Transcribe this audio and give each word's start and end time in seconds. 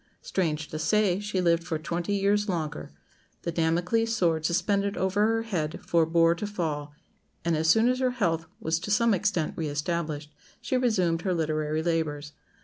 Strange 0.23 0.67
to 0.69 0.79
say, 0.79 1.19
she 1.19 1.39
lived 1.39 1.63
for 1.63 1.77
twenty 1.77 2.15
years 2.15 2.49
longer; 2.49 2.89
the 3.43 3.51
Damocles' 3.51 4.15
sword 4.15 4.43
suspended 4.43 4.97
over 4.97 5.27
her 5.27 5.43
head 5.43 5.79
forbore 5.85 6.33
to 6.37 6.47
fall, 6.47 6.95
and 7.45 7.55
as 7.55 7.69
soon 7.69 7.87
as 7.87 7.99
her 7.99 8.09
health 8.09 8.47
was 8.59 8.79
to 8.79 8.89
some 8.89 9.13
extent 9.13 9.53
re 9.55 9.67
established 9.67 10.33
she 10.59 10.75
resumed 10.75 11.21
her 11.21 11.35
literary 11.35 11.83
labours. 11.83 12.33